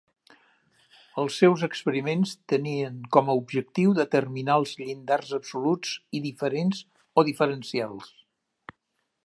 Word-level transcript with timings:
Els 1.23 1.35
seus 1.41 1.65
experiments 1.67 2.31
tenien 2.53 2.95
com 3.17 3.29
a 3.29 3.35
objectiu 3.41 3.93
determinar 3.99 4.55
els 4.63 4.73
llindars 4.81 5.35
absoluts 5.39 5.93
i 6.21 6.23
diferents, 6.25 6.81
o 7.21 7.25
diferencials. 7.29 8.09